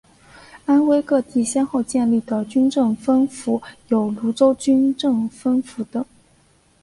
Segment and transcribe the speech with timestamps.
[0.65, 6.03] 安徽各地先后建立的军政分府有庐州军政分府等。